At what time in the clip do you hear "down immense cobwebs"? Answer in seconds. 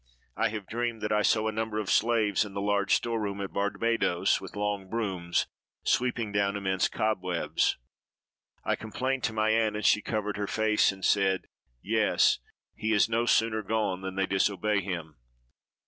6.31-7.77